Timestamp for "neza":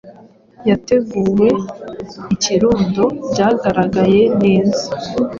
4.41-4.85